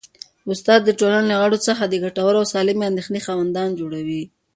استاد 0.51 0.81
د 0.85 0.89
ټولني 0.99 1.27
له 1.31 1.35
غړو 1.41 1.57
څخه 1.67 1.83
د 1.87 1.93
ګټورو 2.03 2.37
او 2.41 2.49
سالمې 2.53 2.85
اندېښنې 2.89 3.21
خاوندان 3.27 3.69
جوړوي. 3.79 4.23